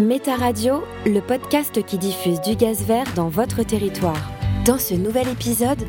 [0.00, 4.32] Méta Radio, le podcast qui diffuse du gaz vert dans votre territoire.
[4.64, 5.86] Dans ce nouvel épisode,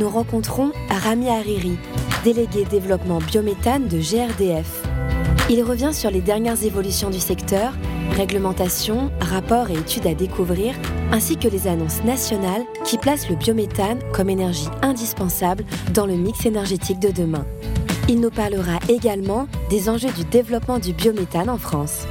[0.00, 1.76] nous rencontrons Rami Hariri,
[2.24, 4.82] délégué développement biométhane de GRDF.
[5.50, 7.74] Il revient sur les dernières évolutions du secteur,
[8.16, 10.74] réglementation, rapports et études à découvrir,
[11.12, 16.44] ainsi que les annonces nationales qui placent le biométhane comme énergie indispensable dans le mix
[16.44, 17.46] énergétique de demain.
[18.08, 22.06] Il nous parlera également des enjeux du développement du biométhane en France.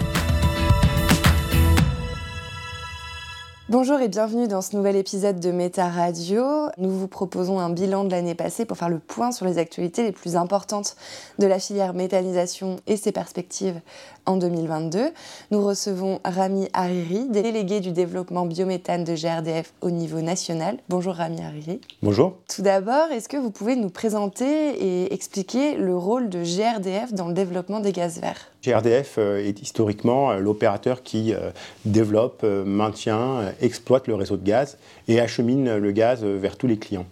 [3.73, 6.43] Bonjour et bienvenue dans ce nouvel épisode de Méta Radio.
[6.77, 10.03] Nous vous proposons un bilan de l'année passée pour faire le point sur les actualités
[10.03, 10.95] les plus importantes
[11.39, 13.81] de la filière méthanisation et ses perspectives
[14.25, 15.11] en 2022.
[15.51, 20.77] Nous recevons Rami Hariri, délégué du développement biométhane de GRDF au niveau national.
[20.89, 21.81] Bonjour Rami Hariri.
[22.01, 22.37] Bonjour.
[22.53, 27.27] Tout d'abord, est-ce que vous pouvez nous présenter et expliquer le rôle de GRDF dans
[27.27, 28.49] le développement des gaz verts?
[28.63, 31.51] GRDF euh, est historiquement euh, l'opérateur qui euh,
[31.85, 34.77] développe, maintient, exploite le réseau de gaz
[35.07, 37.05] et achemine le gaz vers tous les clients.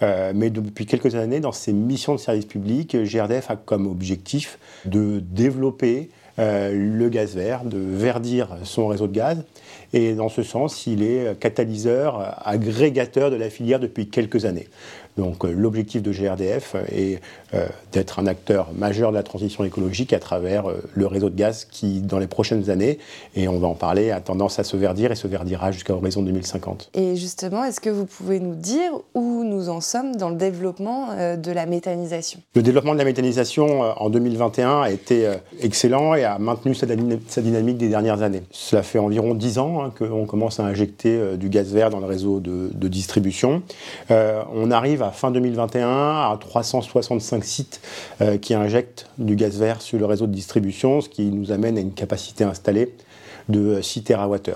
[0.00, 5.20] Mais depuis quelques années, dans ses missions de service public, GRDF a comme objectif de
[5.20, 9.38] développer le gaz vert, de verdir son réseau de gaz.
[9.92, 14.68] Et dans ce sens, il est catalyseur, agrégateur de la filière depuis quelques années.
[15.16, 17.20] Donc l'objectif de GRDF est
[17.54, 21.36] euh, d'être un acteur majeur de la transition écologique à travers euh, le réseau de
[21.36, 22.98] gaz qui, dans les prochaines années,
[23.36, 26.22] et on va en parler, a tendance à se verdir et se verdira jusqu'à horizon
[26.22, 26.90] 2050.
[26.94, 31.10] Et justement, est-ce que vous pouvez nous dire où nous en sommes dans le développement
[31.12, 32.40] euh, de la méthanisation?
[32.56, 35.28] Le développement de la méthanisation en 2021 a été
[35.60, 38.42] excellent et a maintenu sa, dynamique des dernières années.
[38.50, 42.06] Cela fait environ 10 ans hein, qu'on commence à injecter du gaz vert dans le
[42.06, 43.62] réseau de, de distribution.
[44.10, 47.80] on arrive fin 2021 à 365 sites
[48.20, 51.78] euh, qui injectent du gaz vert sur le réseau de distribution, ce qui nous amène
[51.78, 52.94] à une capacité installée
[53.48, 54.54] de 6 TWh.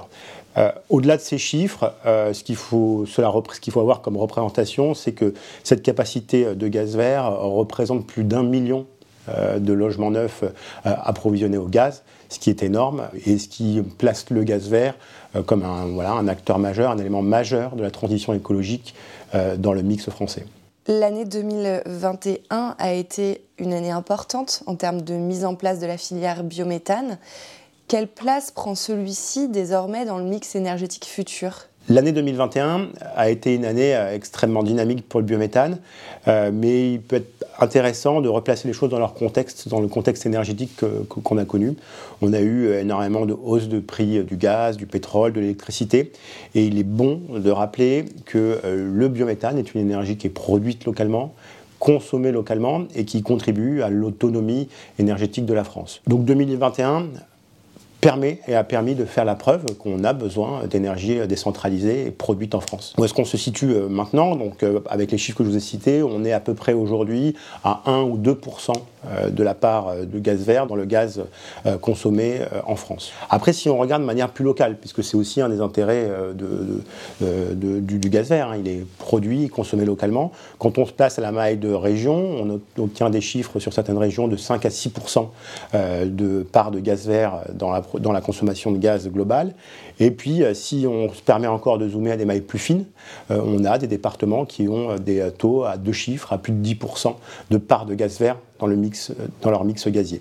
[0.57, 3.07] Euh, au-delà de ces chiffres, euh, ce qu'il faut,
[3.77, 8.87] avoir comme représentation, c'est que cette capacité de gaz vert représente plus d'un million
[9.59, 10.45] de logements neufs
[10.85, 14.95] approvisionnés au gaz, ce qui est énorme et ce qui place le gaz vert
[15.47, 18.95] comme un, voilà, un acteur majeur, un élément majeur de la transition écologique
[19.57, 20.47] dans le mix français.
[20.87, 25.99] L'année 2021 a été une année importante en termes de mise en place de la
[25.99, 27.19] filière biométhane.
[27.89, 31.68] Quelle place prend celui-ci désormais dans le mix énergétique futur?
[31.91, 35.79] L'année 2021 a été une année euh, extrêmement dynamique pour le biométhane,
[36.27, 39.89] euh, mais il peut être intéressant de replacer les choses dans leur contexte, dans le
[39.89, 41.77] contexte énergétique qu'on a connu.
[42.21, 46.13] On a eu euh, énormément de hausses de prix du gaz, du pétrole, de l'électricité,
[46.55, 50.85] et il est bon de rappeler que le biométhane est une énergie qui est produite
[50.85, 51.33] localement,
[51.79, 56.03] consommée localement et qui contribue à l'autonomie énergétique de la France.
[56.07, 57.07] Donc 2021
[58.01, 62.55] permet et a permis de faire la preuve qu'on a besoin d'énergie décentralisée et produite
[62.55, 62.95] en France.
[62.97, 64.37] Où est-ce qu'on se situe euh, maintenant?
[64.37, 66.73] Donc, euh, avec les chiffres que je vous ai cités, on est à peu près
[66.73, 68.73] aujourd'hui à 1 ou 2%
[69.07, 71.23] euh, de la part de gaz vert dans le gaz
[71.81, 73.13] consommé en France.
[73.31, 76.11] Après, si on regarde de manière plus locale, puisque c'est aussi un des intérêts
[77.21, 80.33] du, gaz vert, hein, il est produit, consommé localement.
[80.59, 83.99] Quand on se place à la maille de région, on obtient des chiffres sur certaines
[83.99, 84.93] régions de 5 à 6
[86.05, 89.55] de part de gaz vert dans la dans la consommation de gaz globale.
[90.01, 92.85] Et puis, euh, si on se permet encore de zoomer à des mailles plus fines,
[93.31, 96.53] euh, on a des départements qui ont euh, des taux à deux chiffres, à plus
[96.53, 97.15] de 10%
[97.51, 99.13] de part de gaz vert dans, le mix,
[99.43, 100.21] dans leur mix gazier.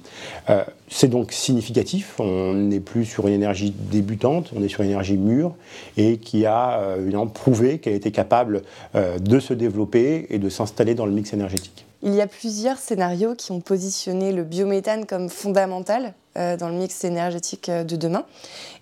[0.89, 5.17] c'est donc significatif, on n'est plus sur une énergie débutante, on est sur une énergie
[5.17, 5.55] mûre
[5.97, 6.97] et qui a
[7.33, 8.61] prouvé qu'elle était capable
[8.93, 11.87] de se développer et de s'installer dans le mix énergétique.
[12.03, 16.09] Il y a plusieurs scénarios qui ont positionné le biométhane comme fondamental euh,
[16.57, 18.25] dans le mix énergétique euh, de demain.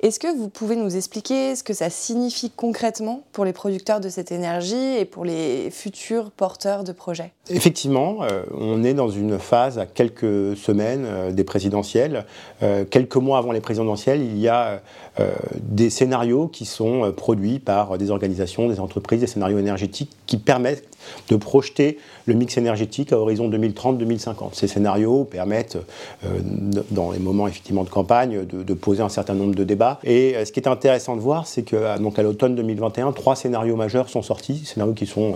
[0.02, 4.10] Est-ce que vous pouvez nous expliquer ce que ça signifie concrètement pour les producteurs de
[4.10, 7.31] cette énergie et pour les futurs porteurs de projets?
[7.50, 12.25] Effectivement, euh, on est dans une phase à quelques semaines des présidentielles.
[12.90, 14.81] quelques mois avant les présidentielles, il y a
[15.62, 20.88] des scénarios qui sont produits par des organisations, des entreprises, des scénarios énergétiques qui permettent
[21.30, 24.54] de projeter le mix énergétique à horizon 2030-2050.
[24.54, 25.78] Ces scénarios permettent,
[26.92, 30.00] dans les moments effectivement de campagne, de, poser un certain nombre de débats.
[30.03, 33.75] Et ce qui est intéressant de voir, c'est que donc à l'automne 2021, trois scénarios
[33.75, 35.36] majeurs sont sortis, scénarios qui sont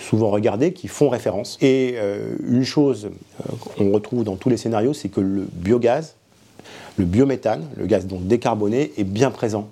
[0.00, 1.58] souvent regardés, qui font référence.
[1.60, 1.96] Et
[2.46, 3.10] une chose
[3.76, 6.14] qu'on retrouve dans tous les scénarios, c'est que le biogaz,
[6.96, 9.68] le biométhane, le gaz donc décarboné, est bien présent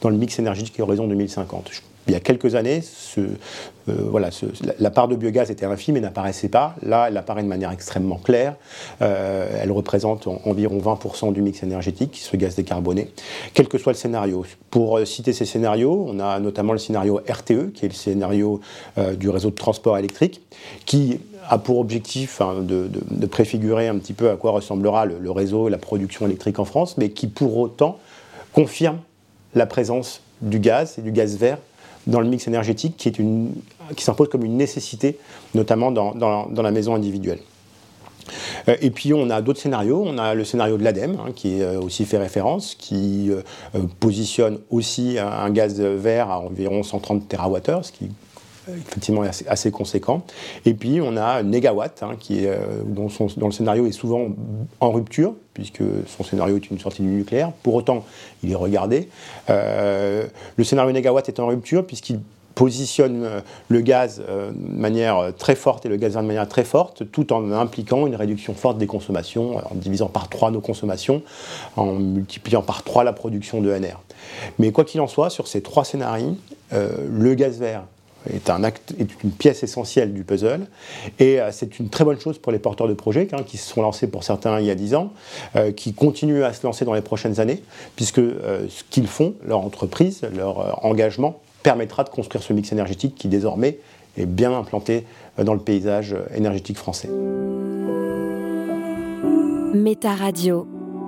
[0.00, 1.70] dans le mix énergétique horizon 2050
[2.08, 2.82] il y a quelques années,
[3.18, 4.30] euh,
[4.78, 6.76] la, part de biogaz était infime et n'apparaissait pas.
[6.82, 8.54] Là, elle apparaît de manière extrêmement claire.
[9.02, 13.10] Euh, elle représente environ 20% du mix énergétique, ce gaz décarboné,
[13.54, 14.44] quel que soit le scénario.
[14.70, 18.60] Pour euh, citer ces scénarios, on a notamment le scénario RTE, qui est le scénario
[19.18, 20.40] du réseau de transport électrique,
[20.84, 25.30] qui a pour objectif hein, de, préfigurer un petit peu à quoi ressemblera le, le
[25.30, 27.98] réseau et la production électrique en France, mais qui pour autant
[28.52, 28.98] confirme
[29.56, 31.58] la présence du gaz et du gaz vert
[32.06, 33.52] dans le mix énergétique qui, est une,
[33.96, 35.18] qui s'impose comme une nécessité,
[35.54, 37.40] notamment dans, dans, la maison individuelle.
[38.68, 40.04] Euh, et puis on a d'autres scénarios.
[40.06, 43.42] On a le scénario de l'ADEME, hein, qui euh, aussi fait référence, qui euh,
[43.98, 48.10] positionne aussi un, gaz vert à environ 130 TWh, ce qui
[48.68, 50.22] effectivement assez, conséquent.
[50.64, 54.28] Et puis on a Negawatt, hein, qui est, dont, le scénario est souvent
[54.80, 57.50] en rupture, puisque son scénario est une sortie du nucléaire.
[57.62, 58.04] Pour autant,
[58.42, 59.08] il est regardé.
[59.48, 60.26] Euh,
[60.56, 62.20] le scénario Negawatt est en rupture, puisqu'il
[62.54, 66.64] positionne euh, le gaz euh, de manière très forte et le gaz de manière très
[66.64, 71.22] forte, tout en impliquant une réduction forte des consommations, en divisant par trois nos consommations,
[71.76, 74.02] en multipliant par trois la production de NR.
[74.58, 76.36] Mais quoi qu'il en soit, sur ces trois scénarios,
[76.72, 77.84] le gaz vert
[78.32, 80.66] est, un acte, est une pièce essentielle du puzzle.
[81.18, 83.68] Et euh, c'est une très bonne chose pour les porteurs de projets, hein, qui se
[83.68, 85.12] sont lancés pour certains il y a 10 ans,
[85.56, 87.62] euh, qui continuent à se lancer dans les prochaines années,
[87.96, 93.14] puisque euh, ce qu'ils font, leur entreprise, leur engagement, permettra de construire ce mix énergétique
[93.16, 93.78] qui désormais
[94.16, 95.04] est bien implanté
[95.36, 97.10] dans le paysage énergétique français.
[99.74, 100.66] Méta Radio,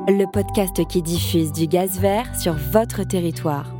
[0.08, 3.77] le podcast qui diffuse du gaz vert sur votre territoire.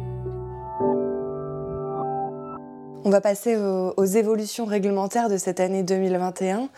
[3.09, 6.69] On va passer aux, évolutions réglementaires de cette année 2021.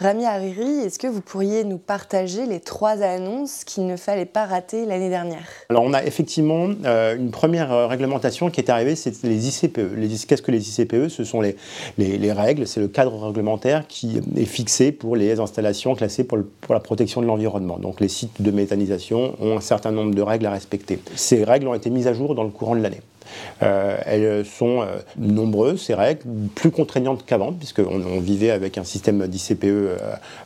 [0.00, 4.46] Rami Hariri, est-ce que vous pourriez nous partager les trois annonces qu'il ne fallait pas
[4.46, 5.44] rater l'année dernière?
[5.68, 10.26] Alors on a effectivement euh, une première euh, réglementation qui est arrivée, c'est les ICPE.
[10.26, 11.56] Qu'est-ce que les ICPE Ce sont les,
[11.98, 16.80] les, règles, c'est le cadre réglementaire qui est fixé pour les installations classées pour la
[16.80, 17.78] protection de l'environnement.
[17.78, 20.98] Donc les sites de méthanisation ont un certain nombre de règles à respecter.
[21.14, 23.02] Ces règles ont été mises à jour dans le courant de l'année.
[23.62, 26.22] Euh, elles sont euh, nombreuses, ces règles,
[26.54, 29.96] plus contraignantes qu'avant, puisqu'on on vivait avec un système d'ICPE euh,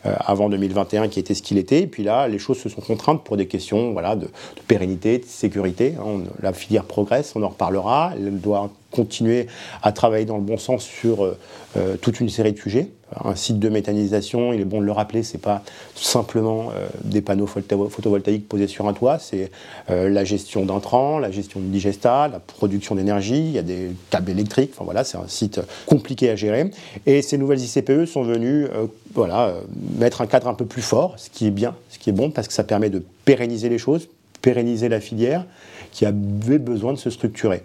[0.04, 1.82] avant 2021 qui était ce qu'il était.
[1.82, 4.28] Et puis là, les choses se sont contraintes pour des questions voilà, de,
[4.66, 5.94] pérennité, de sécurité.
[5.98, 8.12] Hein, la filière progresse, on en reparlera.
[8.16, 9.46] Elle doit continuer
[9.82, 11.38] à travailler dans le bon sens sur euh,
[11.76, 12.88] euh, toute une série de sujets.
[13.24, 15.62] Un site de méthanisation, il est bon de le rappeler, c'est pas
[15.96, 19.50] simplement euh, des panneaux photovoltaïques posés sur un toit, c'est
[19.88, 24.30] la gestion d'intrants, la gestion du digestat, la production d'énergie, il y a des câbles
[24.30, 26.70] électriques, enfin voilà, c'est un site compliqué à gérer.
[27.06, 28.68] Et ces nouvelles ICPE sont venues
[29.12, 29.54] voilà,
[29.98, 32.30] mettre un cadre un peu plus fort, ce qui est bien, ce qui est bon,
[32.30, 34.08] parce que ça permet de pérenniser les choses,
[34.40, 35.44] pérenniser la filière,
[35.92, 37.62] qui avait besoin de se structurer.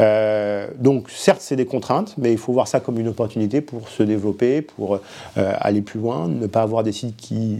[0.00, 3.88] Euh, donc certes, c'est des contraintes, mais il faut voir ça comme une opportunité pour
[3.88, 4.98] se développer, pour euh,
[5.36, 7.58] aller plus loin, ne pas avoir des sites qui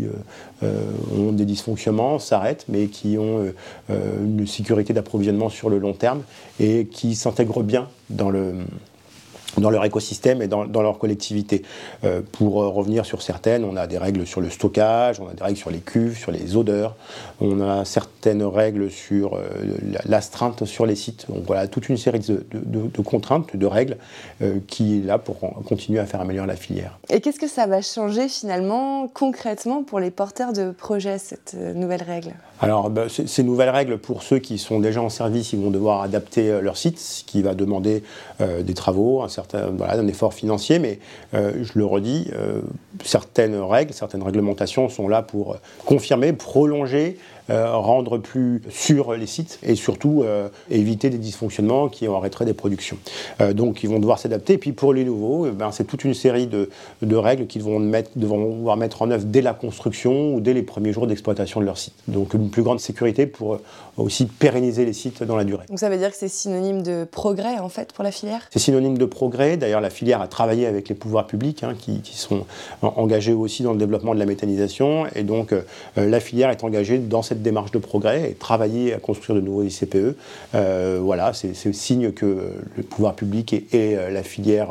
[0.62, 0.80] euh,
[1.16, 3.46] ont des dysfonctionnements, s'arrêtent, mais qui ont
[3.88, 6.22] une sécurité d'approvisionnement sur le long terme
[6.60, 8.54] et qui s'intègrent bien dans le
[9.60, 11.62] dans leur écosystème et dans, leur collectivité.
[12.04, 15.34] Euh, pour euh, revenir sur certaines, on a des règles sur le stockage, on a
[15.34, 16.96] des règles sur les cuves, sur les odeurs,
[17.40, 19.48] on a certaines règles sur euh,
[20.04, 21.26] l'astreinte sur les sites.
[21.28, 23.96] Donc voilà, toute une série de, contraintes, de règles
[24.66, 26.98] qui est là pour continuer à faire améliorer la filière.
[27.08, 32.02] Et qu'est-ce que ça va changer finalement, concrètement, pour les porteurs de projets, cette nouvelle
[32.02, 32.34] règle?
[32.60, 36.02] Alors, bah, ces nouvelles règles, pour ceux qui sont déjà en service, ils vont devoir
[36.02, 38.02] adapter leur site, ce qui va demander
[38.40, 40.98] des travaux, un certain voilà, un effort financier, mais
[41.34, 42.60] euh, je le redis, euh,
[43.04, 49.58] certaines règles, certaines réglementations sont là pour confirmer, prolonger euh, rendre plus sûrs les sites
[49.62, 52.98] et surtout euh, éviter des dysfonctionnements qui arrêteraient des productions.
[53.40, 54.54] Euh, donc ils vont devoir s'adapter.
[54.54, 56.68] Et puis pour les nouveaux, ben, c'est toute une série de,
[57.16, 60.62] règles qu'ils vont, mettre, devront devoir mettre en œuvre dès la construction ou dès les
[60.62, 61.94] premiers jours d'exploitation de leur site.
[62.08, 63.58] Donc une plus grande sécurité pour
[63.96, 65.64] aussi pérenniser les sites dans la durée.
[65.68, 68.46] Donc ça veut dire que c'est synonyme de progrès en fait pour la filière?
[68.50, 69.56] C'est synonyme de progrès.
[69.56, 72.44] D'ailleurs la filière a travaillé avec les pouvoirs publics hein, qui, sont
[72.82, 75.54] engagés aussi dans le développement de la méthanisation et donc
[75.96, 79.62] la filière est engagée dans cette démarche de progrès et travailler à construire de nouveaux
[79.62, 80.16] ICPE.
[81.00, 84.68] voilà, c'est signe que le pouvoir public et, la filière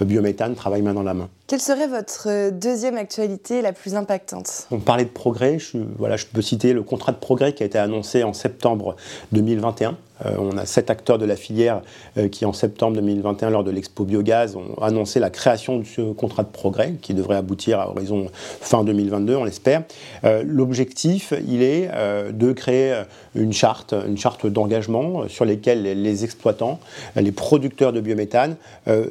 [0.00, 1.28] biométhane travaillent main dans la main.
[1.46, 4.66] Quelle serait votre deuxième actualité la plus impactante?
[4.70, 7.66] On parlait de progrès, je, voilà, je peux citer le contrat de progrès qui a
[7.66, 8.96] été annoncé en septembre
[9.32, 11.82] 2021 euh, on a sept acteurs de la filière
[12.18, 16.12] euh, qui, en septembre 2021, lors de l'Expo Biogaz, ont annoncé la création de ce
[16.12, 19.82] contrat de progrès qui devrait aboutir à horizon fin 2022, on l'espère.
[20.24, 21.90] Euh, l'objectif, il est
[22.32, 23.02] de créer
[23.34, 26.80] une charte, une charte d'engagement sur lesquelles les exploitants,
[27.16, 28.56] les producteurs de biométhane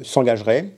[0.04, 0.70] s'engageraient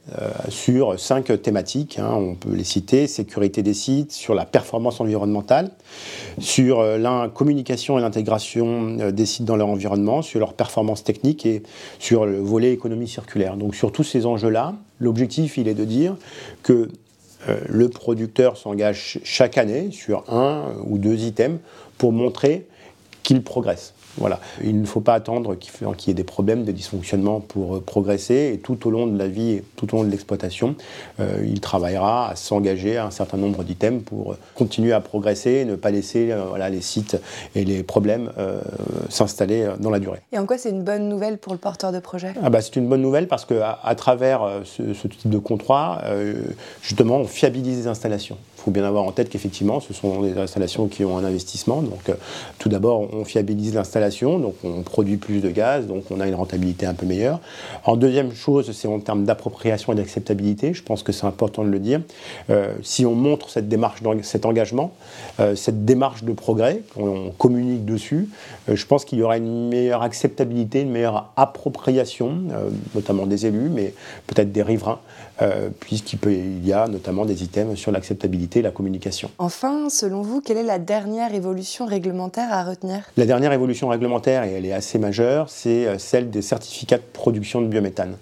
[0.49, 2.09] sur cinq Hein.
[2.13, 5.71] on peut les citer sécurité des sites, sur la performance environnementale,
[6.39, 11.63] sur la communication et l'intégration des sites dans leur environnement sur leur performance technique et
[11.99, 13.57] sur le volet économie circulaire.
[13.57, 16.15] Donc sur tous ces enjeux-là, l'objectif, est de dire
[16.63, 16.89] que
[17.47, 21.59] euh, le producteur s'engage chaque année sur un ou deux items
[21.97, 22.67] pour montrer
[23.23, 23.94] qu'il progresse.
[24.17, 24.39] Voilà.
[24.63, 28.51] Il ne faut pas attendre qu'il y ait des problèmes, des dysfonctionnements pour euh, progresser.
[28.53, 30.75] Et tout au long de la vie et tout au long de l'exploitation,
[31.19, 35.51] euh, il travaillera à s'engager à un certain nombre d'items pour euh, continuer à progresser
[35.51, 37.17] et ne pas laisser voilà, les sites
[37.55, 38.31] et les problèmes
[39.09, 40.19] s'installer dans la durée.
[40.31, 42.33] Et en quoi c'est une bonne nouvelle pour le porteur de projet?
[42.41, 46.01] Ah bah, C'est une bonne nouvelle parce qu'à à travers ce, ce, type de contrat,
[46.81, 50.87] justement, on fiabilise les installations faut bien avoir en tête qu'effectivement, ce sont des installations
[50.87, 51.83] qui ont un investissement.
[51.83, 52.11] Donc,
[52.57, 54.04] tout d'abord, on fiabilise l'installation,
[54.39, 57.39] donc on produit plus de gaz, donc on a une rentabilité un peu meilleure.
[57.83, 60.73] En deuxième chose, c'est en termes d'appropriation et d'acceptabilité.
[60.73, 62.01] Je pense que c'est important de le dire.
[62.49, 64.93] Euh, si on montre cette démarche, cet engagement,
[65.39, 68.29] euh, cette démarche de progrès, on communique dessus,
[68.67, 72.43] je pense qu'il y aura une meilleure acceptabilité, une meilleure appropriation,
[72.93, 73.93] notamment des élus, mais
[74.27, 74.99] peut-être des riverains,
[75.79, 79.31] puisqu'il y a notamment des items sur l'acceptabilité la communication.
[79.37, 83.01] Enfin, selon vous, quelle est la dernière évolution réglementaire à retenir?
[83.17, 87.03] La dernière évolution réglementaire, et elle est assez majeure, c'est euh, celle des certificats de
[87.13, 88.15] production de biométhane.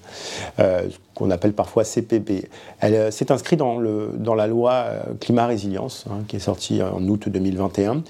[0.60, 2.50] Euh, qu'on appelle parfois CPP.
[2.80, 4.88] Elle euh, s'est inscrite dans, le, dans la loi
[5.20, 8.04] Climat Résilience, hein, qui est sortie en août 2021.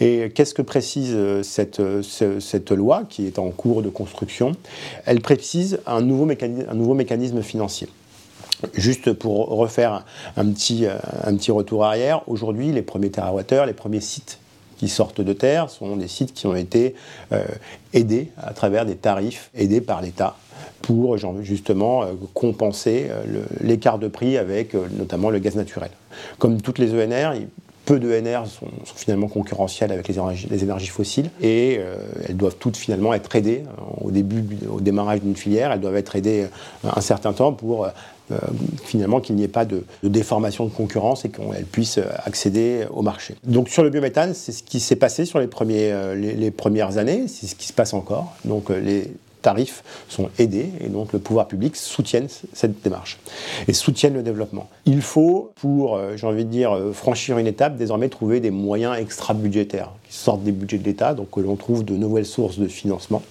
[0.00, 4.52] Et qu'est-ce que précise cette, cette loi, qui est en cours de construction?
[5.06, 7.88] Elle précise un nouveau, mécanisme, un nouveau mécanisme financier.
[8.74, 10.04] Juste pour refaire
[10.36, 14.38] un petit, euh, un petit retour arrière, aujourd'hui, les premiers TWh, les premiers sites
[14.78, 16.94] qui sortent de terre sont des sites qui ont été
[17.32, 17.44] euh,
[17.92, 20.36] aidés à travers des tarifs aidés par l'État
[20.80, 23.08] pour justement euh, compenser
[23.60, 25.90] l'écart de prix avec notamment le gaz naturel.
[26.38, 27.34] Comme toutes les ENR,
[27.84, 31.80] peu d'ENR sont, sont, finalement concurrentielles avec les énergies, les énergies fossiles et
[32.26, 33.64] elles doivent toutes finalement être aidées
[34.00, 36.46] au début, au démarrage d'une filière, elles doivent être aidées
[36.84, 37.88] un certain temps pour
[38.84, 43.34] finalement qu'il n'y ait pas de, déformation de concurrence et qu'elle puisse accéder au marché.
[43.44, 47.26] Donc sur le biométhane, c'est ce qui s'est passé sur les, euh, les, premières années,
[47.28, 48.34] c'est ce qui se passe encore.
[48.44, 53.18] Donc euh, les tarifs sont aidés et donc le pouvoir public soutient cette démarche
[53.68, 54.68] et soutient le développement.
[54.86, 59.90] Il faut, pour, j'ai envie de dire, franchir une étape, désormais trouver des moyens extra-budgétaires
[60.10, 63.22] sortent des budgets de l'État, donc que l'on trouve de nouvelles sources de financement.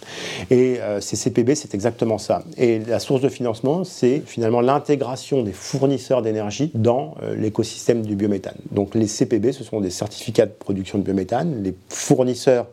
[0.50, 2.44] Et euh, ces CPB, c'est exactement ça.
[2.58, 8.16] Et la source de financement, c'est finalement l'intégration des fournisseurs d'énergie dans euh, l'écosystème du
[8.16, 8.58] biométhane.
[8.72, 11.62] Donc les CPB, ce sont des certificats de production de biométhane.
[11.64, 12.68] Les fournisseurs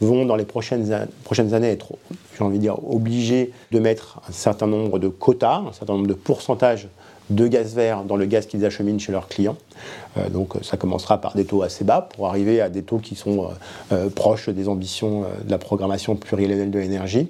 [0.00, 1.92] vont dans les prochaines, prochaines années être,
[2.36, 6.06] j'ai envie de dire, obligés de mettre un certain nombre de quotas, un certain nombre
[6.06, 6.88] de pourcentages
[7.30, 9.56] de gaz vert dans le gaz qu'ils acheminent chez leurs clients.
[10.18, 13.14] Euh, donc ça commencera par des taux assez bas pour arriver à des taux qui
[13.14, 13.48] sont euh,
[13.92, 17.28] euh, proches des ambitions de la programmation pluriannuelle de l'énergie.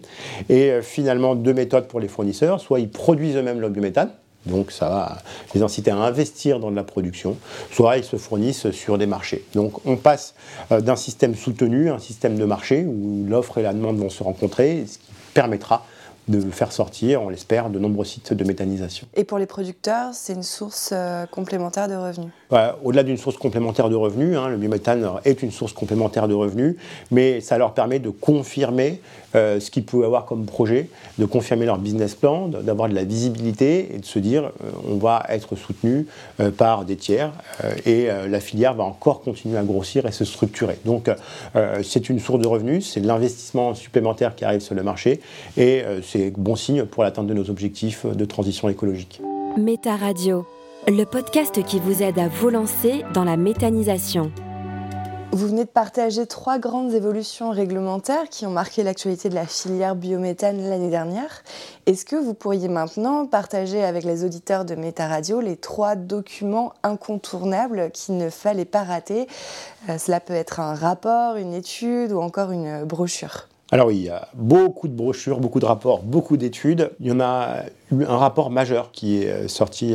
[0.49, 2.61] Et finalement, deux méthodes pour les fournisseurs.
[2.61, 4.11] Soit ils produisent eux-mêmes le biométhane,
[4.47, 5.19] donc ça va
[5.55, 7.37] les inciter à investir dans de la production,
[7.71, 9.45] soit ils se fournissent sur des marchés.
[9.55, 10.35] Donc on passe
[10.71, 14.23] d'un système soutenu à un système de marché où l'offre et la demande vont se
[14.23, 15.85] rencontrer, ce qui permettra
[16.29, 19.07] de faire sortir, on l'espère, de nombreux sites de méthanisation.
[19.15, 22.33] Et pour les producteurs, c'est une source euh, complémentaire de revenus
[22.83, 26.77] Au-delà d'une source complémentaire de revenus, hein, le biométhane est une source complémentaire de revenus,
[27.11, 29.01] mais ça leur permet de confirmer
[29.37, 30.89] euh, ce qu'ils pouvaient avoir comme projet,
[31.19, 34.97] de confirmer leur business plan, d'avoir de la visibilité et de se dire euh, on
[34.97, 36.07] va être soutenu
[36.57, 37.33] par des tiers
[37.87, 40.79] et la filière va encore continuer à grossir et se structurer.
[40.85, 41.11] Donc
[41.83, 45.21] c'est une source de revenus, c'est de l'investissement supplémentaire qui arrive sur le marché
[45.57, 49.21] et c'est bon signe pour l'atteinte de nos objectifs de transition écologique.
[49.57, 50.47] Méta Radio,
[50.97, 54.33] le podcast qui vous aide à vous lancer dans la méthanisation.
[55.31, 59.95] Vous venez de partager trois grandes évolutions réglementaires qui ont marqué l'actualité de la filière
[59.95, 61.45] biométhane l'année dernière.
[61.87, 66.73] Est-ce que vous pourriez maintenant partager avec les auditeurs de Méta Radio les trois documents
[66.83, 69.29] incontournables qu'il ne fallait pas rater?
[69.87, 73.50] Cela peut être un rapport, une étude ou encore une brochure.
[73.73, 76.91] Alors oui, il y a beaucoup de brochures, beaucoup de rapports, beaucoup d'études.
[77.01, 77.63] Il y en a
[77.93, 79.95] eu un rapport majeur qui est sorti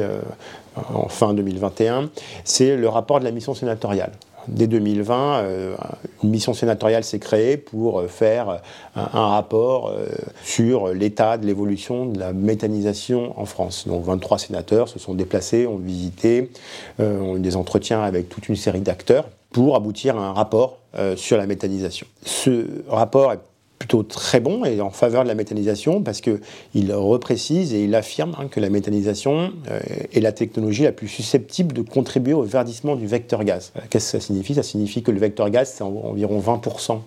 [0.93, 2.09] en fin 2021,
[2.43, 4.11] c'est le rapport de la mission sénatoriale.
[4.47, 5.75] Dès 2020, euh,
[6.23, 8.61] une mission sénatoriale s'est créée pour euh, faire
[8.95, 10.07] un, rapport euh,
[10.43, 13.87] sur l'état de l'évolution de la méthanisation en France.
[13.87, 16.51] Donc 23 sénateurs se sont déplacés, ont visité,
[16.99, 20.77] ont eu des entretiens avec toute une série d'acteurs pour aboutir à un rapport
[21.15, 22.07] sur la méthanisation.
[22.23, 23.39] Ce rapport est
[23.79, 28.35] plutôt très bon et en faveur de la méthanisation parce qu'il reprécise et il affirme
[28.39, 29.79] hein, que la méthanisation euh,
[30.13, 33.73] est la technologie la plus susceptible de contribuer au verdissement du vecteur gaz.
[33.89, 34.55] Qu'est-ce que ça signifie?
[34.55, 36.99] Ça signifie que le vecteur gaz, c'est environ 20%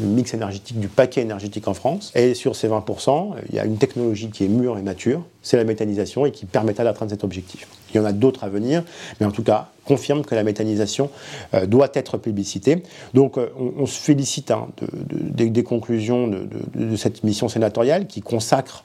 [0.00, 2.12] mix énergétique du paquet énergétique en France.
[2.14, 5.56] Et sur ces 20%, il y a une technologie qui est mûre et mature, c'est
[5.56, 7.66] la méthanisation et qui permettra d'atteindre cet objectif.
[7.92, 8.82] Il y en a d'autres à venir,
[9.20, 11.10] mais en tout cas, confirme que la méthanisation
[11.54, 12.82] euh, doit être publicitée.
[13.14, 14.68] Donc euh, on, se félicite hein,
[15.10, 18.84] des conclusions de, cette mission sénatoriale qui consacre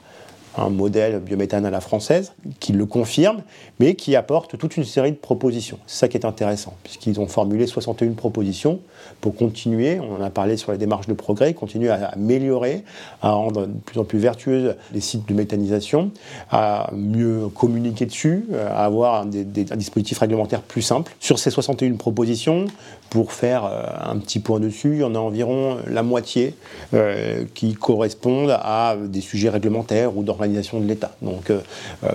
[0.56, 3.42] un modèle biométhane à la française, qui le confirme,
[3.78, 5.78] mais qui apporte toute une série de propositions.
[5.86, 8.80] C'est ça qui est intéressant, puisqu'ils ont formulé 61 propositions
[9.20, 12.84] pour continuer, on en a parlé sur les démarches de progrès, continuer à améliorer,
[13.22, 16.10] à rendre de plus en plus vertueuses les sites de méthanisation,
[16.50, 21.14] à mieux communiquer dessus, à avoir des, un dispositif réglementaire plus simple.
[21.20, 22.66] Sur ces 61 propositions,
[23.10, 26.54] pour faire euh, un petit point dessus, il y en a environ la moitié
[26.94, 31.12] euh, qui correspondent à des sujets réglementaires ou d'organisation de l'État.
[31.22, 31.60] Donc, euh,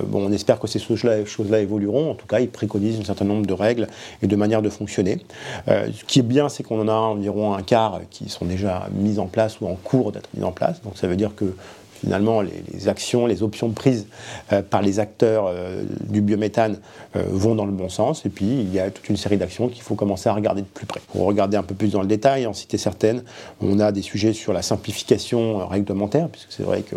[0.06, 2.12] bon, on espère que ces choses-là évolueront.
[2.12, 3.88] En tout cas, ils préconisent un certain nombre de règles
[4.22, 5.20] et de manières de fonctionner.
[5.68, 9.20] ce qui est bien, c'est qu'on en a environ un quart qui sont déjà mises
[9.20, 10.82] en place ou en cours d'être mises en place.
[10.82, 11.56] Donc, ça veut dire que
[12.04, 14.08] finalement, les, actions, les options prises
[14.52, 16.80] euh, par les acteurs euh, du biométhane
[17.16, 18.26] euh, vont dans le bon sens.
[18.26, 20.68] Et puis, il y a toute une série d'actions qu'il faut commencer à regarder de
[20.68, 21.02] plus près.
[21.08, 23.24] Pour regarder un peu plus dans le détail, en citer certaines,
[23.62, 26.96] on a des sujets sur la simplification réglementaire, puisque c'est vrai que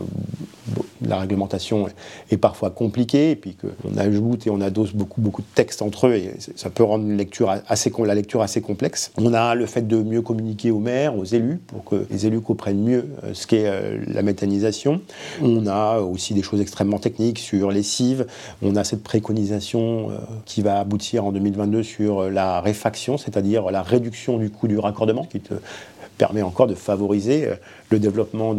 [1.02, 1.86] la réglementation
[2.30, 6.08] est parfois compliquée, et puis qu'on ajoute et on adosse beaucoup, beaucoup de textes entre
[6.08, 9.12] eux, et ça peut rendre la lecture assez complexe.
[9.16, 12.40] On a le fait de mieux communiquer aux maires, aux élus, pour que les élus
[12.40, 13.70] comprennent mieux ce qu'est
[14.08, 14.95] la méthanisation.
[15.42, 18.26] On a aussi des choses extrêmement techniques sur les cives.
[18.62, 23.82] On a cette préconisation euh, qui va aboutir en 2022 sur la réfaction, c'est-à-dire la
[23.82, 25.40] réduction du coût du raccordement, qui
[26.18, 27.54] permet encore de favoriser euh,
[27.90, 28.54] le développement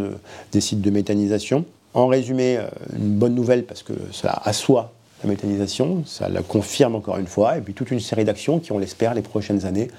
[0.51, 1.65] des sites de méthanisation.
[1.93, 6.95] En résumé, euh, une bonne nouvelle parce que ça assoit la méthanisation, ça la confirme
[6.95, 9.89] encore une fois, et puis toute une série d'actions qui, on l'espère, les prochaines années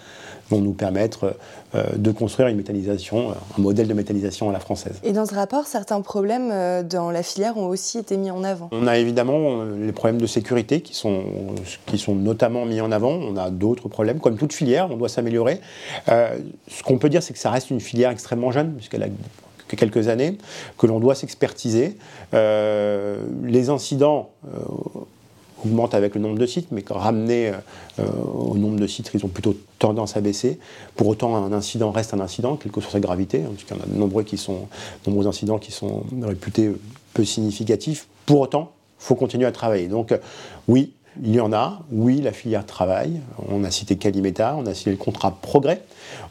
[0.51, 1.37] vont nous permettre
[1.75, 4.99] euh, de construire une méthanisation, euh, un modèle de méthanisation à la française.
[5.03, 8.45] Et dans ce rapport, certains problèmes euh, dans la filière ont aussi été mis en
[8.45, 8.71] avant.
[8.73, 11.25] On a évidemment les problèmes de sécurité qui sont,
[11.87, 13.13] qui sont notamment mis en avant.
[13.13, 15.61] On a d'autres problèmes, comme toute filière, on doit s'améliorer.
[16.07, 19.09] ce qu'on peut dire, c'est que ça reste une filière extrêmement jeune, puisqu'elle a
[19.77, 20.39] quelques années,
[20.79, 21.97] que l'on doit s'expertiser.
[22.33, 24.31] les incidents
[25.65, 27.53] augmente avec le nombre de sites, mais ramener
[27.99, 28.05] euh,
[28.35, 30.59] au nombre de sites, ils ont plutôt tendance à baisser.
[30.97, 33.81] Pour autant, un incident reste un incident, quelle que soit sa gravité, hein, puisqu'il y
[33.81, 34.69] en a de nombreux, qui sont,
[35.07, 36.73] nombreux incidents qui sont réputés
[37.15, 38.07] peu significatifs.
[38.27, 39.89] Pour autant, il faut continuer à travailler.
[39.89, 40.19] Donc, euh,
[40.67, 43.21] oui, il y en a, oui, la filière travaille.
[43.49, 45.83] On a cité Calimeta, on a cité le contrat Progrès.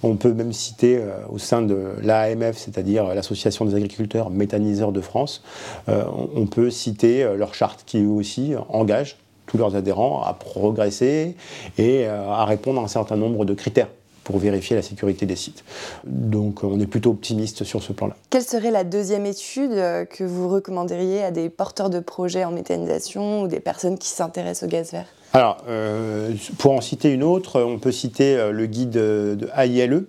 [0.04, 5.02] On peut même citer euh, au sein de l'AMF, c'est-à-dire l'Association des agriculteurs méthaniseurs de
[5.02, 5.44] France,
[5.90, 6.04] euh,
[6.36, 11.38] on peut citer euh, leur charte qui eux aussi engage tous leurs adhérents à progresser
[11.78, 13.88] et à répondre à un certain nombre de critères
[14.28, 15.64] pour vérifier la sécurité des sites.
[16.04, 18.18] Donc on est plutôt optimiste sur ce plan-là.
[18.30, 23.44] Quelle serait la deuxième étude que vous recommanderiez à des porteurs de projets en méthanisation
[23.44, 25.06] ou des personnes qui s'intéressent au gaz vert?
[25.32, 30.04] Alors, euh, pour en citer une autre, on peut citer euh, le guide de AILE,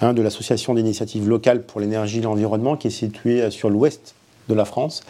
[0.00, 4.14] hein, de l'Association d'initiatives locales pour l'énergie et l'environnement, qui est situé sur l'ouest
[4.48, 5.02] de la France.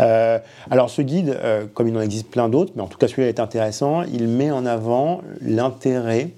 [0.00, 0.38] Euh,
[0.70, 3.28] alors ce guide, euh, comme il en existe plein d'autres, mais en tout cas celui-là
[3.28, 6.30] est intéressant, il met en avant l'intérêt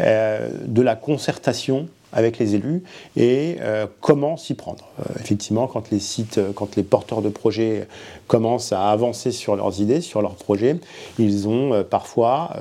[0.00, 2.84] euh, de la concertation avec les élus
[3.16, 3.56] et
[4.00, 4.84] comment s'y prendre.
[5.18, 7.88] effectivement, quand les sites, quand les porteurs de projets
[8.28, 10.76] commencent à avancer sur leurs idées, sur leurs projets,
[11.18, 12.52] ils ont parfois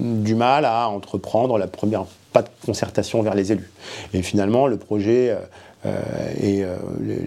[0.00, 3.70] du mal à entreprendre la première pas de concertation vers les élus.
[4.14, 5.32] Et finalement, le projet
[5.84, 6.76] et euh,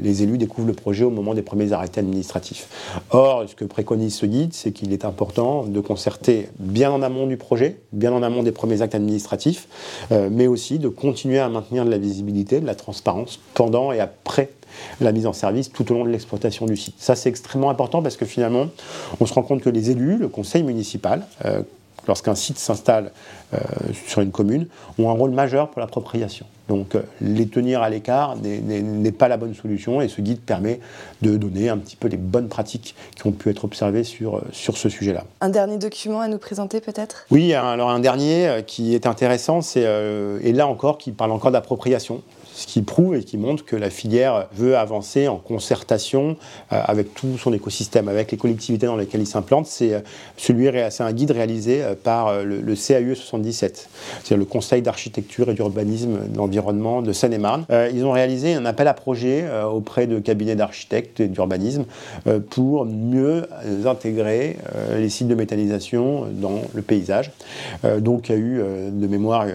[0.02, 2.68] les élus découvrent le projet au moment des premiers arrêtés administratifs.
[3.10, 7.26] Or, ce que préconise ce guide, c'est qu'il est important de concerter bien en amont
[7.26, 9.68] du projet, bien en amont des premiers actes administratifs,
[10.12, 14.00] euh, mais aussi de continuer à maintenir de la visibilité, de la transparence pendant et
[14.00, 14.50] après
[15.02, 16.96] la mise en service tout au long de l'exploitation du site.
[16.98, 18.68] Ça, c'est extrêmement important parce que finalement,
[19.20, 21.26] on se rend compte que les élus, le conseil municipal,
[22.08, 23.12] lorsqu'un site s'installe
[23.54, 23.58] euh,
[24.08, 26.46] sur une commune, ont un rôle majeur pour l'appropriation.
[26.70, 30.80] Donc euh, les tenir à l'écart n'est pas la bonne solution et ce guide permet
[31.22, 34.42] de donner un petit peu les bonnes pratiques qui ont pu être observées sur, euh,
[34.52, 35.26] sur ce sujet-là.
[35.42, 37.26] Un dernier document à nous présenter peut-être?
[37.32, 39.84] Oui, alors un dernier qui est intéressant, c'est,
[40.42, 42.22] et là encore, qui parle encore d'appropriation
[42.54, 46.38] ce qui prouve et qui montre que la filière veut avancer en concertation
[46.72, 49.66] euh, avec tout son écosystème, avec les collectivités dans lesquelles il s'implante.
[49.66, 50.00] C'est euh,
[50.38, 53.90] celui, un guide réalisé euh, par le, CAUE 77,
[54.24, 57.66] c'est le Conseil d'architecture et d'urbanisme d'environnement de Seine-et-Marne.
[57.94, 61.86] ils ont réalisé un appel à projet auprès de cabinets d'architectes et d'urbanisme
[62.50, 63.48] pour mieux
[63.86, 64.58] intégrer
[64.96, 67.32] les sites de méthanisation dans le paysage.
[68.00, 69.46] donc il y a eu de mémoire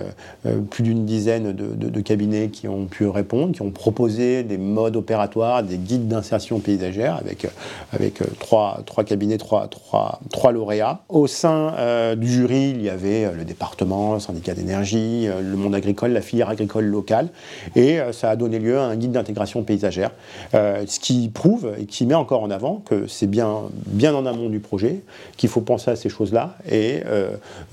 [0.71, 5.63] plus d'une dizaine de cabinets qui ont pu répondre, qui ont proposé des modes opératoires,
[5.63, 7.49] des guides d'insertion paysagère avec, euh,
[7.93, 11.01] avec euh, trois, trois cabinets, trois, trois, trois lauréats.
[11.09, 15.75] Au sein euh, du jury, il y avait le département, le syndicat d'énergie, le monde
[15.75, 17.29] agricole, la filière agricole locale,
[17.77, 20.11] et ça a donné lieu à un guide d'intégration paysagère,
[20.53, 24.49] ce qui prouve et qui met encore en avant que c'est bien, bien en amont
[24.49, 25.03] du projet,
[25.37, 27.03] qu'il faut penser à ces choses-là, et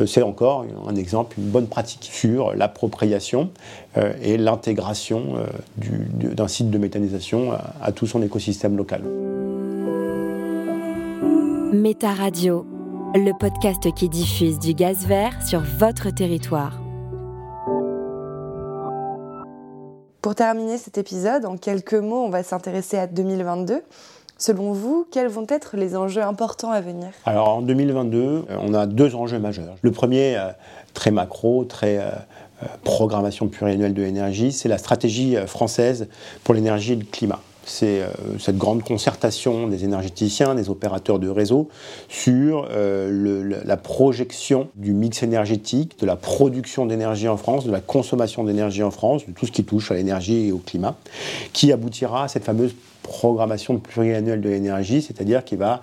[0.06, 3.50] c'est encore un exemple, une bonne pratique sur l'appropriation
[4.22, 5.46] et l'intégration euh,
[5.78, 9.02] d'un site de méthanisation à, tout son écosystème local.
[11.74, 12.66] Méta Radio,
[13.14, 16.80] le podcast qui diffuse du gaz vert sur votre territoire.
[20.22, 23.84] Pour terminer cet épisode, en quelques mots, on va s'intéresser à 2022.
[24.38, 27.10] Selon vous, quels vont être les enjeux importants à venir?
[27.26, 29.76] Alors en 2022, euh, on a deux enjeux majeurs.
[29.82, 30.50] Le premier, euh,
[30.94, 32.00] très macro, très
[32.84, 36.08] programmation pluriannuelle de l'énergie, c'est la stratégie euh, française
[36.44, 37.42] pour l'énergie et le climat.
[37.66, 38.08] C'est euh,
[38.40, 41.68] cette grande concertation des énergéticiens, des opérateurs de réseau
[42.08, 48.44] sur la projection du mix énergétique, de la production d'énergie en France, de la consommation
[48.44, 50.96] d'énergie en France, de tout ce qui touche à l'énergie et au climat,
[51.54, 55.82] qui aboutira à cette fameuse programmation pluriannuelle de l'énergie, c'est-à-dire qui va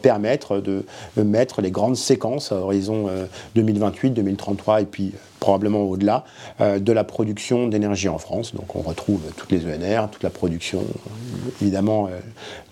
[0.00, 0.84] permettre de
[1.16, 3.08] mettre les grandes séquences à horizon
[3.56, 6.24] 2028, 2033 et puis probablement au-delà,
[6.60, 8.54] euh, de la production d'énergie en France.
[8.54, 10.84] Donc on retrouve toutes les ENR, toute la production
[11.60, 12.20] évidemment euh,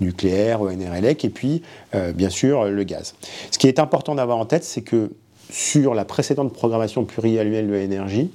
[0.01, 1.63] nucléaire, ENR-ELEC, et puis
[1.97, 3.15] euh, bien sûr le gaz.
[3.51, 5.11] Ce qui est important d'avoir en tête, c'est que
[5.51, 8.31] sur la précédente programmation pluriannuelle de l'énergie,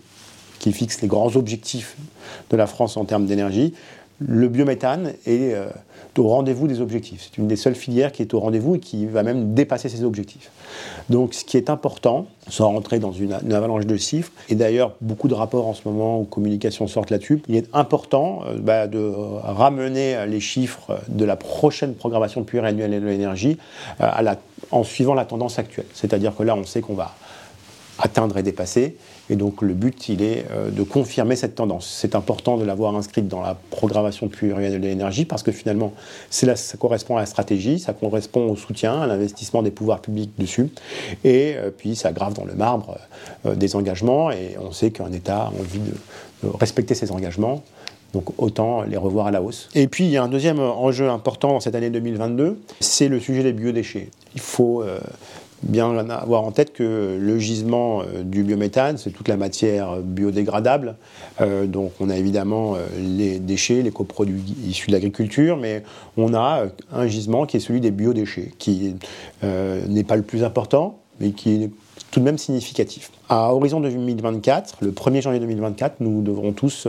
[0.59, 1.95] qui fixe les grands objectifs
[2.49, 3.73] de la France en termes d'énergie,
[4.19, 5.55] le biométhane est
[6.19, 7.21] au rendez-vous des objectifs.
[7.23, 10.03] C'est une des seules filières qui est au rendez-vous et qui va même dépasser ses
[10.03, 10.51] objectifs.
[11.09, 15.27] Donc ce qui est important, sans rentrer dans une, avalanche de chiffres, et d'ailleurs beaucoup
[15.27, 18.99] de rapports en ce moment aux communications sortent là-dessus, il est important euh, bah, de
[19.43, 23.57] ramener les chiffres de la prochaine programmation pluriannuelle de l'énergie
[24.01, 24.35] euh,
[24.71, 25.85] en suivant la tendance actuelle.
[25.93, 27.15] C'est-à-dire que là, on sait qu'on va
[27.99, 28.97] atteindre et dépasser.
[29.29, 31.87] Et donc le but, il est euh, de confirmer cette tendance.
[31.87, 35.93] C'est important de l'avoir inscrite dans la programmation pluriannuelle de l'énergie parce que finalement,
[36.29, 40.69] ça correspond à la stratégie, ça correspond au soutien, à l'investissement des pouvoirs publics dessus.
[41.23, 42.97] Et euh, puis ça grave dans le marbre
[43.45, 44.31] euh, des engagements.
[44.31, 45.93] Et on sait qu'un État a envie de,
[46.59, 47.63] respecter ses engagements.
[48.13, 49.67] Donc autant les revoir à la hausse.
[49.73, 53.19] Et puis il y a un deuxième enjeu important dans cette année 2022, c'est le
[53.19, 54.09] sujet des biodéchets.
[54.35, 54.83] Il faut
[55.65, 60.95] bien avoir en tête que le gisement euh, du biométhane, c'est toute la matière biodégradable.
[61.41, 65.83] Euh, donc on a évidemment euh, les déchets, les coproduits issus de l'agriculture, mais
[66.17, 68.95] on a un gisement qui est celui des biodéchets, qui
[69.43, 71.69] n'est pas le plus important, mais qui est
[72.11, 73.11] tout de même significatif.
[73.29, 76.87] À horizon 2024, le 1er janvier 2024, nous devrons tous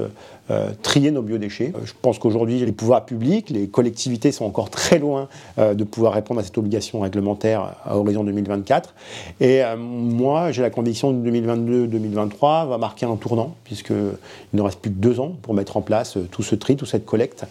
[0.51, 1.73] euh, trier nos biodéchets.
[1.75, 5.29] Euh, je pense qu'aujourd'hui, les pouvoirs publics, les collectivités sont encore très loin
[5.59, 8.95] euh, de pouvoir répondre à cette obligation réglementaire à horizon 2024.
[9.41, 14.17] Et moi, j'ai la conviction que 2022-2023 va marquer un tournant, puisqu'il
[14.53, 17.05] ne reste plus que deux ans pour mettre en place tout ce tri, toute cette
[17.05, 17.45] collecte.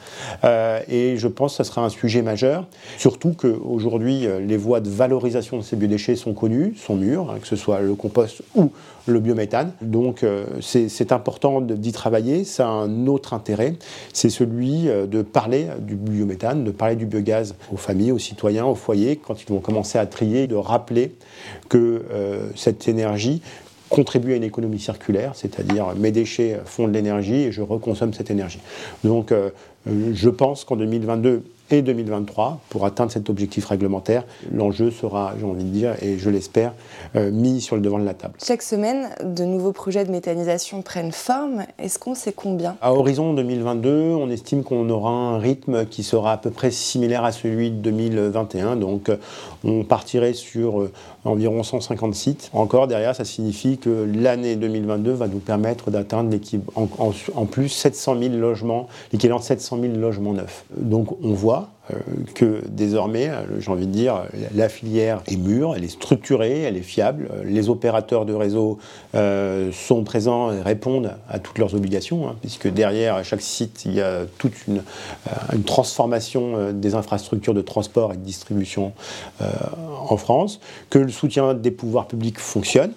[0.43, 2.65] et je pense que ce sera un sujet majeur,
[2.97, 7.47] surtout qu'aujourd'hui, les voies de valorisation de ces biodéchets sont connues, sont mûres, hein, que
[7.47, 8.71] ce soit le compost ou
[9.07, 9.71] le biométhane.
[9.81, 10.25] Donc
[10.61, 12.43] c'est important d'y travailler.
[12.43, 13.75] Ça a un autre intérêt,
[14.13, 18.65] c'est celui euh, de parler du biométhane, de parler du biogaz aux familles, aux citoyens,
[18.65, 21.15] aux foyers, quand ils vont commencer à trier, de rappeler
[21.69, 23.41] que euh, cette énergie
[23.89, 28.31] contribue à une économie circulaire, c'est-à-dire mes déchets font de l'énergie et je reconsomme cette
[28.31, 28.59] énergie.
[29.03, 29.51] Donc euh,
[30.13, 34.23] je pense qu'en 2022, et 2023 pour atteindre cet objectif réglementaire.
[34.51, 36.73] L'enjeu sera, j'ai envie de dire, et je l'espère,
[37.15, 38.35] euh, mis sur le devant de la table.
[38.43, 41.63] Chaque semaine, de nouveaux projets de méthanisation prennent forme.
[41.79, 42.75] Est-ce qu'on sait combien?
[42.81, 47.23] À horizon 2022, on estime qu'on aura un rythme qui sera à peu près similaire
[47.23, 48.75] à celui de 2021.
[48.75, 49.17] Donc euh,
[49.63, 50.91] on partirait sur euh,
[51.23, 52.49] environ 150 sites.
[52.53, 56.35] Encore derrière, ça signifie que l'année 2022 va nous permettre d'atteindre
[56.75, 56.87] en,
[57.35, 60.65] en, plus 700 000 logements, l'équivalent de 700 000 logements neufs.
[60.77, 61.54] Donc on voit
[62.33, 66.77] que désormais, euh, j'ai envie de dire, la filière est mûre, elle est structurée, elle
[66.77, 67.29] est fiable.
[67.31, 68.79] Euh, les opérateurs de réseau
[69.71, 74.01] sont présents et répondent à toutes leurs obligations, hein, puisque derrière chaque site, il y
[74.01, 74.83] a toute une
[75.63, 78.91] transformation des infrastructures de transport et de distribution
[79.39, 82.91] en France, que le soutien des pouvoirs publics fonctionne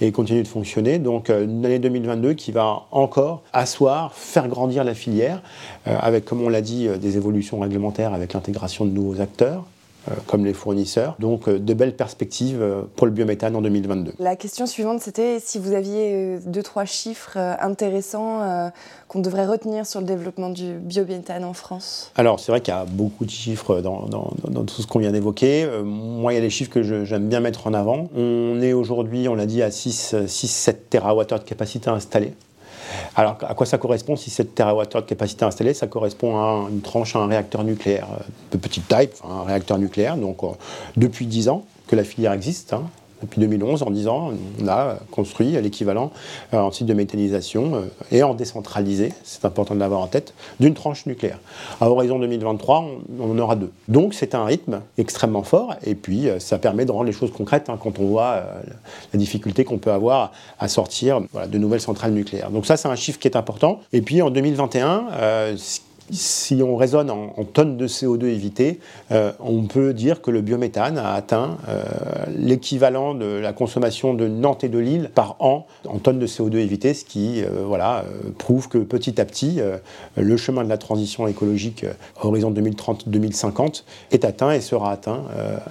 [0.00, 0.98] et continue de fonctionner.
[0.98, 5.42] Donc une année 2022 qui va encore asseoir, faire grandir la filière,
[5.86, 9.64] euh, avec, comme on l'a dit, euh, des évolutions réglementaires avec l'intégration de nouveaux acteurs,
[10.26, 11.16] comme les fournisseurs.
[11.18, 14.12] Donc euh, de belles perspectives euh, pour le biométhane en 2022.
[14.18, 18.70] La question suivante, c'était si vous aviez deux, trois chiffres intéressants
[19.08, 22.12] qu'on devrait retenir sur le développement du biométhane en France.
[22.16, 25.12] Alors c'est vrai qu'il y a beaucoup de chiffres dans, dans, tout ce qu'on vient
[25.12, 25.68] d'évoquer.
[25.84, 28.08] moi, il y a des chiffres que j'aime bien mettre en avant.
[28.16, 32.34] On est aujourd'hui, on l'a dit, à 6-7 TWh de capacité installée.
[33.16, 36.80] Alors, à quoi ça correspond Si 7 TWh de capacité installée, ça correspond à une
[36.80, 40.48] tranche à un réacteur nucléaire euh, de petite taille, un réacteur nucléaire, donc euh,
[40.96, 42.72] depuis 10 ans que la filière existe.
[42.72, 42.84] Hein
[43.24, 46.12] depuis 2011 en disant on a construit l'équivalent
[46.52, 47.80] euh, en site de méthanisation euh,
[48.12, 51.38] et en décentralisé, c'est important de l'avoir en tête, d'une tranche nucléaire.
[51.80, 52.84] À horizon 2023,
[53.20, 53.70] on, en aura deux.
[53.88, 57.32] Donc c'est un rythme extrêmement fort et puis euh, ça permet de rendre les choses
[57.32, 58.44] concrètes hein, quand on voit
[59.12, 62.50] la difficulté qu'on peut avoir à sortir de nouvelles centrales nucléaires.
[62.50, 63.80] Donc ça c'est un chiffre qui est important.
[63.92, 65.06] Et puis en 2021,
[66.10, 68.80] si on raisonne en, tonnes de CO2 évitées,
[69.12, 71.82] euh, on peut dire que le biométhane a atteint euh,
[72.36, 76.56] l'équivalent de la consommation de Nantes et de Lille par an en tonnes de CO2
[76.56, 78.04] évitées, ce qui euh, voilà,
[78.38, 79.60] prouve que petit à petit,
[80.16, 81.86] le chemin de la transition écologique
[82.20, 85.24] horizon 2030-2050 est atteint et sera atteint